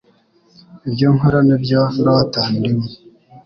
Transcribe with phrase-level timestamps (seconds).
[0.87, 2.85] Ibyo nkora n'ibyo ndota ndimo,